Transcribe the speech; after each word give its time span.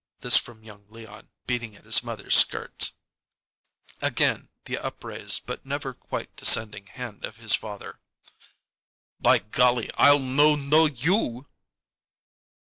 This 0.21 0.35
from 0.35 0.63
young 0.63 0.85
Leon, 0.89 1.29
beating 1.45 1.75
at 1.75 1.85
his 1.85 2.01
mother's 2.01 2.35
skirts. 2.35 2.93
Again 4.01 4.49
the 4.65 4.79
upraised 4.79 5.45
but 5.45 5.63
never 5.63 5.93
quite 5.93 6.35
descending 6.35 6.87
hand 6.87 7.23
of 7.23 7.37
his 7.37 7.53
father. 7.53 7.99
"By 9.19 9.37
golly! 9.37 9.91
I'll 9.99 10.17
'no 10.17 10.55
no' 10.55 10.85
you!" 10.87 11.45